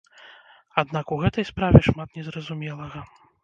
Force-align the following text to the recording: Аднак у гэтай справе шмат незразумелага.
Аднак 0.83 1.13
у 1.15 1.19
гэтай 1.25 1.47
справе 1.51 1.85
шмат 1.91 2.09
незразумелага. 2.21 3.09